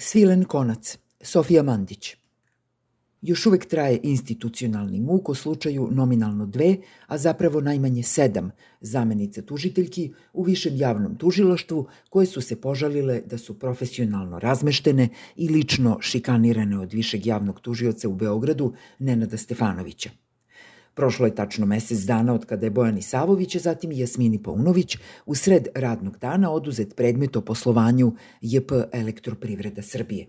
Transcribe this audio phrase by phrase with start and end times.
[0.00, 2.16] Svilen konac, Sofija Mandić.
[3.22, 8.50] Još uvek traje institucionalni muk o slučaju nominalno dve, a zapravo najmanje sedam
[8.80, 15.48] zamenice tužiteljki u višem javnom tužilaštvu koje su se požalile da su profesionalno razmeštene i
[15.48, 20.10] lično šikanirane od višeg javnog tužioca u Beogradu Nenada Stefanovića.
[20.98, 24.96] Prošlo je tačno mesec dana od kada je Bojan Isavović, a zatim i Jasmini Paunović
[25.26, 30.26] u sred radnog dana oduzet predmet o poslovanju JP Elektroprivreda Srbije.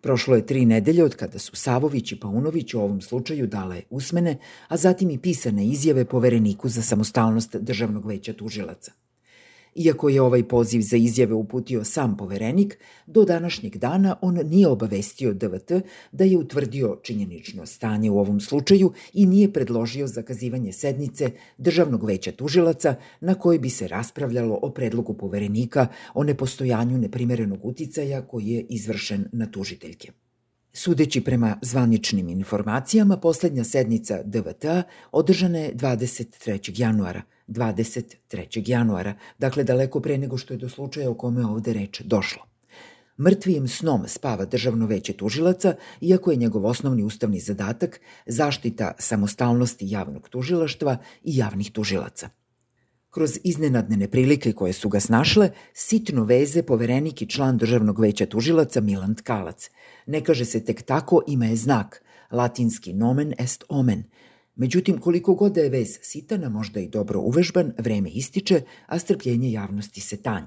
[0.00, 4.36] Prošlo je tri nedelje od kada su Savović i Paunović u ovom slučaju dale usmene,
[4.68, 8.92] a zatim i pisane izjave povereniku za samostalnost Državnog veća tužilaca–
[9.76, 15.34] Iako je ovaj poziv za izjave uputio sam poverenik, do današnjeg dana on nije obavestio
[15.34, 15.72] DVT
[16.12, 22.32] da je utvrdio činjenično stanje u ovom slučaju i nije predložio zakazivanje sednice Državnog veća
[22.32, 28.66] tužilaca na kojoj bi se raspravljalo o predlogu poverenika o nepostojanju neprimerenog uticaja koji je
[28.68, 30.12] izvršen na tužiteljke.
[30.78, 34.64] Sudeći prema zvaničnim informacijama, poslednja sednica DVT
[35.12, 36.80] održana je 23.
[36.80, 38.70] januara– 23.
[38.70, 42.42] januara, dakle daleko pre nego što je do slučaja o kome ovde reč došlo.
[43.18, 50.28] Mrtvijim snom spava Državno veće tužilaca, iako je njegov osnovni ustavni zadatak zaštita samostalnosti javnog
[50.28, 52.28] tužilaštva i javnih tužilaca.
[53.16, 58.80] Kroz iznenadne neprilike koje su ga snašle, sitno veze poverenik i član Državnog veća tužilaca
[58.80, 59.70] Milan Tkalac.
[60.06, 64.04] Ne kaže se tek tako, ima je znak, latinski nomen est omen–
[64.56, 69.52] Međutim, koliko god da je vez sitana, možda i dobro uvežban, vreme ističe, a strpljenje
[69.52, 70.46] javnosti se tanji.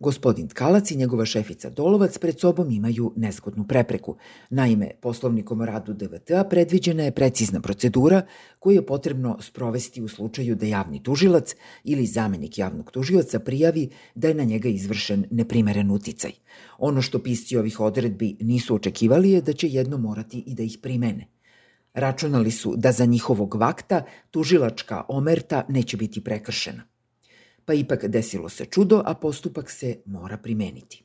[0.00, 4.16] Gospodin Tkalac i njegova šefica Dolovac pred sobom imaju nezgodnu prepreku.
[4.50, 8.22] Naime, poslovnikom o radu DVT-a predviđena je precizna procedura
[8.58, 14.28] koju je potrebno sprovesti u slučaju da javni tužilac ili zamenik javnog tužioca prijavi da
[14.28, 16.32] je na njega izvršen neprimeren uticaj.
[16.78, 20.78] Ono što pisci ovih odredbi nisu očekivali je da će jedno morati i da ih
[20.82, 21.28] primene.
[21.94, 26.93] Računali su da za njihovog vakta tužilačka omerta neće biti prekršena.
[27.64, 31.04] Pa ipak desilo se čudo, a postupak se mora primeniti.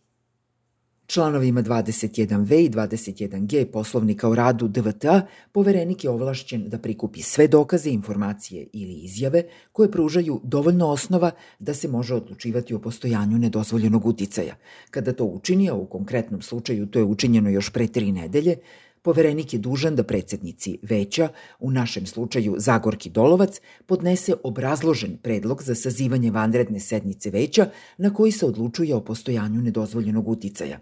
[1.09, 5.21] Članovima 21V i 21G poslovnika o radu DVTA
[5.51, 11.73] poverenik je ovlašćen da prikupi sve dokaze, informacije ili izjave koje pružaju dovoljno osnova da
[11.73, 14.55] se može odlučivati o postojanju nedozvoljenog uticaja.
[14.91, 18.55] Kada to učini, a u konkretnom slučaju to je učinjeno još pre tri nedelje,
[19.01, 21.29] Poverenik je dužan da predsednici veća,
[21.59, 28.31] u našem slučaju Zagorki Dolovac, podnese obrazložen predlog za sazivanje vanredne sednice veća na koji
[28.31, 30.79] se odlučuje o postojanju nedozvoljenog uticaja.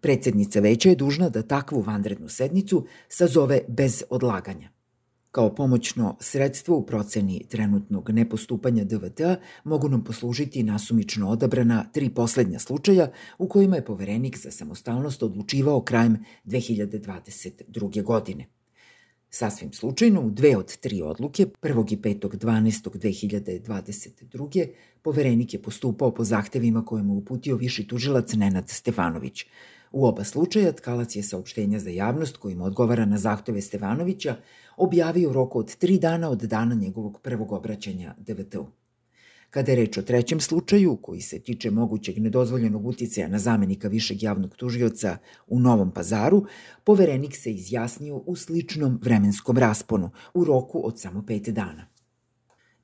[0.00, 4.73] Predsednica veća je dužna da takvu vanrednu sednicu sazove bez odlaganja.
[5.34, 12.58] Kao pomoćno sredstvo u proceni trenutnog nepostupanja DVT-a mogu nam poslužiti nasumično odabrana tri poslednja
[12.58, 18.02] slučaja u kojima je poverenik za samostalnost odlučivao krajem 2022.
[18.02, 18.46] godine.
[19.30, 21.92] Sasvim slučajno, u dve od tri odluke, 1.
[21.92, 22.28] i 5.
[22.28, 23.60] 12.
[23.60, 24.66] 2022.
[25.02, 29.46] poverenik je postupao po zahtevima koje mu uputio viši tužilac Nenad Stefanović.
[29.94, 34.36] U oba slučaja Tkalac je saopštenja za javnost kojim odgovara na zahteve Stefanovića
[34.76, 38.66] objavio roku od tri dana od dana njegovog prvog obraćanja DVT-u.
[39.50, 44.22] Kada je reč o trećem slučaju, koji se tiče mogućeg nedozvoljenog uticaja na zamenika višeg
[44.22, 45.16] javnog tužioca
[45.46, 46.44] u Novom pazaru,
[46.84, 51.93] poverenik se izjasnio u sličnom vremenskom rasponu, u roku od samo pet dana.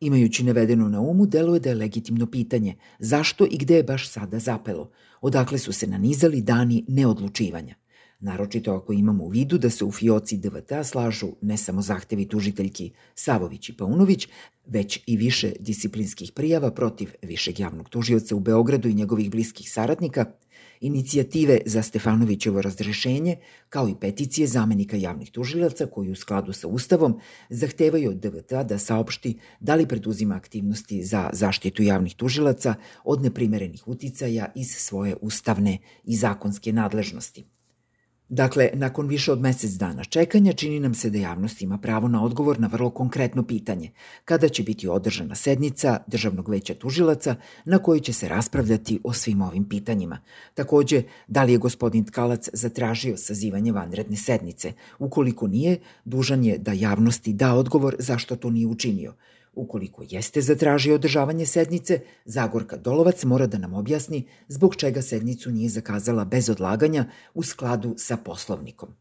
[0.01, 4.39] Imajući navedeno na umu, deluje da je legitimno pitanje zašto i gde je baš sada
[4.39, 4.91] zapelo,
[5.21, 7.80] odakle su se nanizali dani neodlučivanja
[8.21, 12.93] naročito ako imamo u vidu da se u fioci DVT slažu ne samo zahtevi tužiteljki
[13.15, 14.29] Savović i Paunović,
[14.67, 20.25] već i više disciplinskih prijava protiv višeg javnog tužioca u Beogradu i njegovih bliskih saradnika,
[20.81, 23.37] inicijative za Stefanovićevo razrešenje,
[23.69, 27.21] kao i peticije zamenika javnih tužilaca koji u skladu sa Ustavom
[27.51, 33.89] zahtevaju od DVT da saopšti da li preduzima aktivnosti za zaštitu javnih tužilaca od neprimerenih
[33.89, 37.45] uticaja iz svoje ustavne i zakonske nadležnosti.
[38.31, 42.25] Dakle, nakon više od mesec dana čekanja, čini nam se da javnost ima pravo na
[42.25, 43.91] odgovor na vrlo konkretno pitanje
[44.25, 47.35] kada će biti održana sednica Državnog veća tužilaca
[47.65, 50.19] na kojoj će se raspravljati o svim ovim pitanjima.
[50.55, 54.73] Takođe, da li je gospodin Tkalac zatražio sazivanje vanredne sednice?
[54.99, 59.15] Ukoliko nije, dužan je da javnosti da odgovor zašto to nije učinio–
[59.61, 65.69] Ukoliko jeste zatražio održavanje sednice, Zagorka Dolovac mora da nam objasni zbog čega sednicu nije
[65.69, 67.05] zakazala bez odlaganja
[67.35, 68.95] u skladu sa poslovnikom.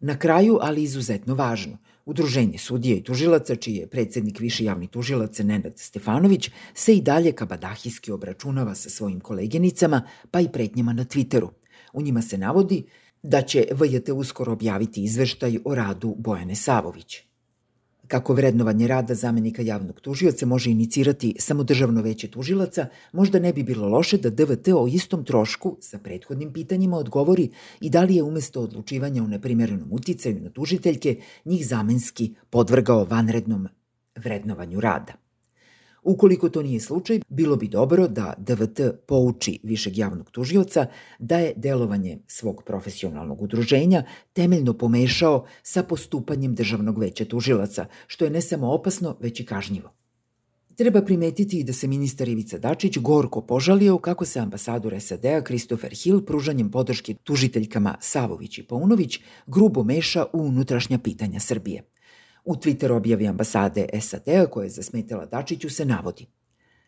[0.00, 5.42] Na kraju, ali izuzetno važno, Udruženje sudija i tužilaca, čiji je predsednik više javnih tužilaca
[5.42, 11.48] Nenad Stefanović, se i dalje kabadahijski obračunava sa svojim koleginicama, pa i pretnjama na Twitteru.
[11.92, 12.84] U njima se navodi
[13.22, 17.22] da će VJT uskoro objaviti izveštaj o radu Bojane Savović.
[18.14, 23.62] Kako vrednovanje rada zamenika javnog tužioca može inicirati samo državno veće tužilaca, možda ne bi
[23.62, 27.50] bilo loše da DVT o istom trošku sa prethodnim pitanjima odgovori
[27.80, 33.68] i da li je umesto odlučivanja o neprimerenom uticaju na tužiteljke njih zamenski podvrgao vanrednom
[34.16, 35.23] vrednovanju rada.
[36.04, 40.86] Ukoliko to nije slučaj, bilo bi dobro da DVT pouči višeg javnog tužioca
[41.18, 48.30] da je delovanje svog profesionalnog udruženja temeljno pomešao sa postupanjem državnog veća tužilaca, što je
[48.30, 49.92] ne samo opasno, već i kažnjivo.
[50.76, 55.92] Treba primetiti i da se ministar Ivica Dačić gorko požalio kako se ambasador SAD-a Christopher
[56.02, 61.82] Hill pružanjem podrške tužiteljkama Savović i Paunović grubo meša u unutrašnja pitanja Srbije–
[62.44, 66.26] U Twitter objavi ambasade SAD-a koja je zasmetala Dačiću se navodi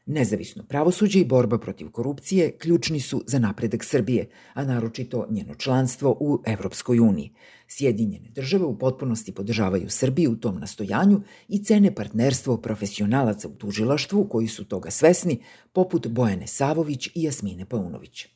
[0.08, 6.16] Nezavisno pravosuđe i borba protiv korupcije ključni su za napredak Srbije, a naročito njeno članstvo
[6.20, 7.32] u Evropskoj uniji.
[7.68, 14.28] Sjedinjene države u potpunosti podržavaju Srbiju u tom nastojanju i cene partnerstvo profesionalaca u tužilaštvu
[14.28, 15.42] koji su toga svesni,
[15.72, 18.35] poput Bojane Savović i Jasmine Paunović.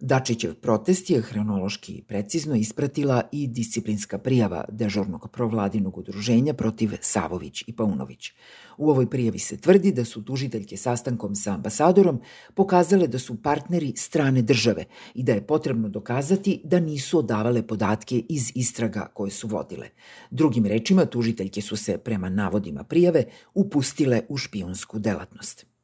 [0.00, 7.76] Dačićev protest je hronološki precizno ispratila i disciplinska prijava dežurnog provladinog udruženja protiv Savović i
[7.76, 8.32] Paunović.
[8.78, 12.20] U ovoj prijavi se tvrdi da su tužiteljke sastankom sa ambasadorom
[12.54, 14.84] pokazale da su partneri strane države
[15.14, 19.88] i da je potrebno dokazati da nisu odavale podatke iz istraga koje su vodile.
[20.30, 25.75] Drugim rečima, tužiteljke su se, prema navodima prijave, upustile u špionsku delatnost.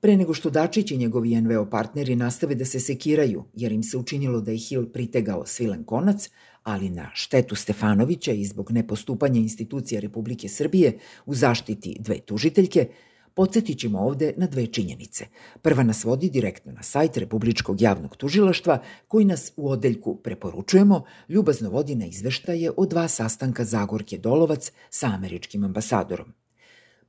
[0.00, 3.96] Pre nego što Dačić i njegovi NVO partneri nastave da se sekiraju, jer im se
[3.96, 6.30] učinilo da je Hill pritegao svilen konac,
[6.62, 12.88] ali na štetu Stefanovića i zbog nepostupanja institucija Republike Srbije u zaštiti dve tužiteljke,
[13.34, 15.26] podsjetit ćemo ovde na dve činjenice.
[15.62, 21.70] Prva nas vodi direktno na sajt Republičkog javnog tužilaštva, koji nas u odeljku preporučujemo, ljubazno
[21.70, 26.32] vodi na izveštaje o dva sastanka Zagorke Dolovac sa američkim ambasadorom.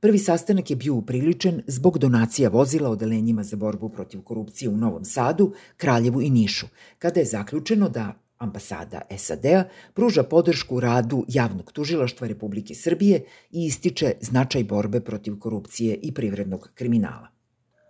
[0.00, 5.04] Prvi sastanak je bio upriličen zbog donacija vozila odelenjima za borbu protiv korupcije u Novom
[5.04, 6.66] Sadu, Kraljevu i Nišu,
[6.98, 9.64] kada je zaključeno da ambasada SAD-a
[9.94, 16.70] pruža podršku radu javnog tužilaštva Republike Srbije i ističe značaj borbe protiv korupcije i privrednog
[16.74, 17.28] kriminala.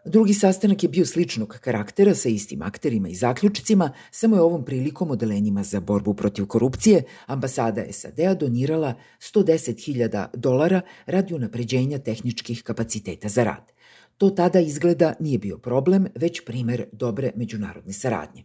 [0.05, 5.11] Drugi sastanak je bio sličnog karaktera sa istim akterima i zaključicima, samo je ovom prilikom
[5.11, 13.44] odelenjima za borbu protiv korupcije ambasada SAD-a donirala 110.000 dolara radi unapređenja tehničkih kapaciteta za
[13.44, 13.73] rad.
[14.19, 18.44] To tada izgleda nije bio problem, već primer dobre međunarodne saradnje.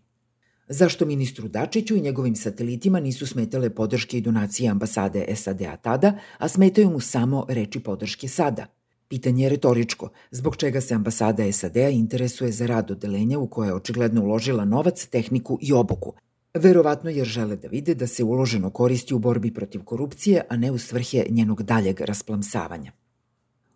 [0.67, 6.47] Zašto ministru Dačiću i njegovim satelitima nisu smetale podrške i donacije ambasade SAD-a tada, a
[6.47, 8.65] smetaju mu samo reči podrške sada–
[9.07, 13.73] Pitanje je retoričko, zbog čega se ambasada SAD-a interesuje za rad odelenja u koje je
[13.73, 16.13] očigledno uložila novac, tehniku i obuku.
[16.53, 20.71] Verovatno jer žele da vide da se uloženo koristi u borbi protiv korupcije, a ne
[20.71, 22.91] u svrhe njenog daljeg rasplamsavanja.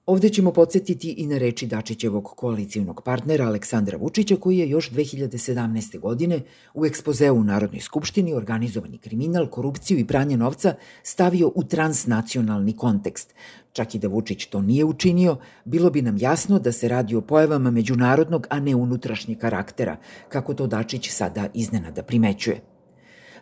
[0.09, 5.99] Ovde ćemo podsjetiti i na reči Dačićevog koalicijonog partnera Aleksandra Vučića koji je još 2017.
[5.99, 6.41] godine
[6.73, 10.73] u ekspozeu u Narodnoj skupštini organizovani kriminal, korupciju i pranje novca
[11.03, 13.33] stavio u transnacionalni kontekst.
[13.73, 17.21] Čak i da Vučić to nije učinio, bilo bi nam jasno da se radi o
[17.21, 19.97] pojavama međunarodnog, a ne unutrašnjeg karaktera,
[20.29, 22.68] kako to Dačić sada iznenada primećuje.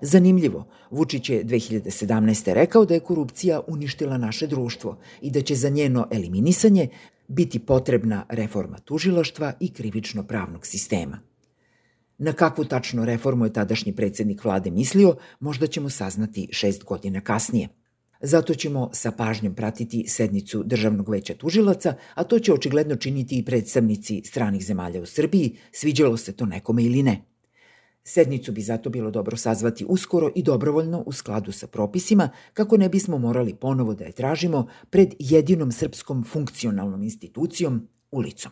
[0.01, 2.53] Zanimljivo, Vučić je 2017.
[2.53, 6.87] rekao da je korupcija uništila naše društvo i da će za njeno eliminisanje
[7.27, 11.19] biti potrebna reforma tužilaštva i krivično-pravnog sistema.
[12.17, 17.67] Na kakvu tačno reformu je tadašnji predsednik vlade mislio, možda ćemo saznati šest godina kasnije.
[18.21, 23.45] Zato ćemo sa pažnjom pratiti sednicu Državnog veća tužilaca, a to će očigledno činiti i
[23.45, 27.21] predstavnici stranih zemalja u Srbiji, sviđalo se to nekome ili ne.
[28.09, 32.89] Sednicu bi zato bilo dobro sazvati uskoro i dobrovoljno u skladu sa propisima, kako ne
[32.89, 38.51] bismo morali ponovo da je tražimo pred jedinom srpskom funkcionalnom institucijom, ulicom.